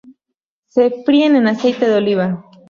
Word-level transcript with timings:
Se 0.65 1.03
fríen 1.05 1.35
en 1.35 1.47
aceite 1.47 1.87
de 1.87 1.93
oliva. 1.93 2.43